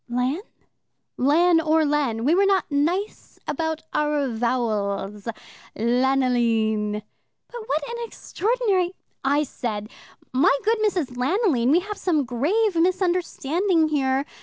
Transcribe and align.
"Lan?" 0.09 0.39
"Lan 1.15 1.61
or 1.61 1.85
Len. 1.85 2.25
We 2.25 2.33
were 2.33 2.47
not 2.47 2.71
nice 2.71 3.37
about 3.47 3.83
our 3.93 4.29
vowels. 4.29 5.27
Lanoline." 5.75 7.03
"But 7.47 7.61
what 7.69 7.87
an 7.87 7.97
extraordinary" 8.07 8.95
"I 9.37 9.43
said, 9.43 9.89
'My 10.33 10.57
good 10.63 10.79
Mrs. 10.79 11.17
Lanoline, 11.17 11.69
we 11.69 11.81
have 11.81 11.99
some 11.99 12.25
grave 12.25 12.75
misunderstanding 12.75 13.89
here. 13.89 14.25